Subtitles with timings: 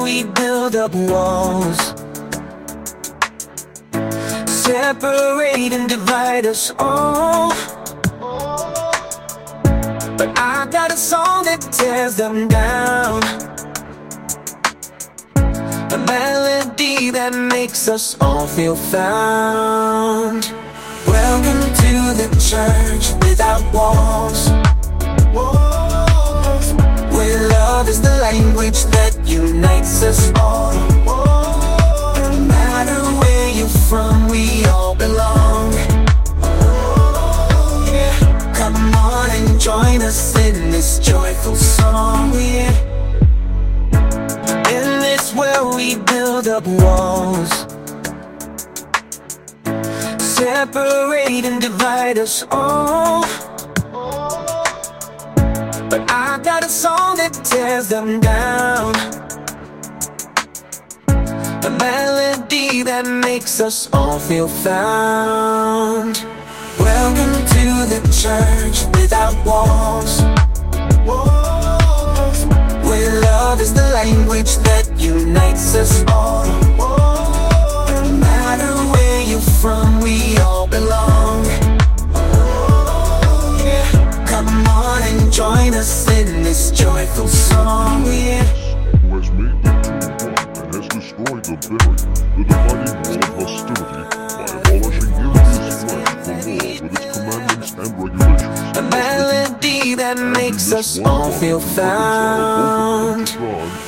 [0.00, 1.78] we build up walls.
[4.46, 7.50] Separate and divide us all.
[10.16, 13.22] But I got a song that tears them down.
[15.92, 20.52] A melody that makes us all feel found.
[21.06, 24.61] Welcome to the church without walls
[30.04, 35.72] us all No matter where you're from, we all belong.
[38.54, 42.34] Come on and join us in this joyful song,
[44.74, 47.50] In this where we build up walls.
[50.18, 53.22] Separate and divide us all.
[55.90, 59.21] But I got a song that tears them down
[61.64, 66.16] A melody that makes us all feel found.
[66.76, 70.22] Welcome to the church without walls.
[72.84, 76.46] Where love is the language that unites us all.
[76.46, 81.44] No matter where you're from, we all belong.
[84.26, 88.02] Come on and join us in this joyful song,
[91.78, 94.02] the dividing wall of hostility,
[94.36, 98.76] by abolishing flesh the law with its commandments and regulations.
[98.76, 103.30] A melody that makes us all feel found.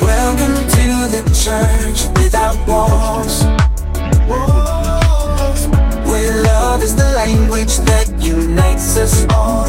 [0.00, 3.44] Welcome to the church without walls.
[6.06, 9.66] Where love is the language that unites us all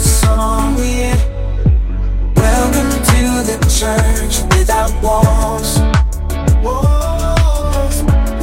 [0.00, 1.16] song, yeah.
[2.36, 5.78] Welcome to the church without walls.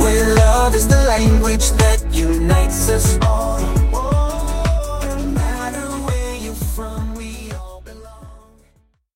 [0.02, 3.59] Where love is the language that unites us all